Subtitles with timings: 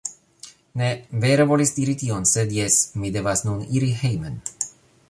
[0.81, 0.87] Ne,
[1.25, 4.43] vere volis diri tion sed jes, mi devas nun iri hejmen